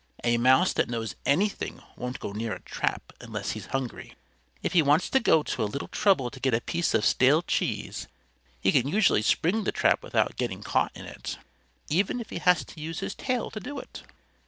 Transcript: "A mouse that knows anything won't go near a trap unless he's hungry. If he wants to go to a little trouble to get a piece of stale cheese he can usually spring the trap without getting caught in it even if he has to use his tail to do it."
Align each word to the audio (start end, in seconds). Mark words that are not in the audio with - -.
"A 0.23 0.39
mouse 0.39 0.73
that 0.73 0.89
knows 0.89 1.13
anything 1.27 1.79
won't 1.95 2.19
go 2.19 2.31
near 2.31 2.53
a 2.53 2.61
trap 2.61 3.13
unless 3.21 3.51
he's 3.51 3.67
hungry. 3.67 4.15
If 4.63 4.73
he 4.73 4.81
wants 4.81 5.11
to 5.11 5.19
go 5.19 5.43
to 5.43 5.61
a 5.61 5.65
little 5.69 5.89
trouble 5.89 6.31
to 6.31 6.39
get 6.39 6.55
a 6.55 6.61
piece 6.61 6.95
of 6.95 7.05
stale 7.05 7.43
cheese 7.43 8.07
he 8.59 8.71
can 8.71 8.87
usually 8.87 9.21
spring 9.21 9.63
the 9.63 9.71
trap 9.71 10.01
without 10.01 10.37
getting 10.37 10.63
caught 10.63 10.91
in 10.95 11.05
it 11.05 11.37
even 11.87 12.19
if 12.19 12.31
he 12.31 12.39
has 12.39 12.65
to 12.65 12.81
use 12.81 13.01
his 13.01 13.13
tail 13.13 13.51
to 13.51 13.59
do 13.59 13.77
it." 13.77 14.01